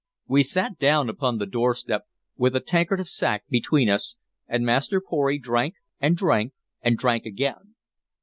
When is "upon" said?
1.09-1.37